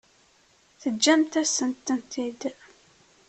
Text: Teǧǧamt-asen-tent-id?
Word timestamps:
Teǧǧamt-asen-tent-id? 0.81 2.41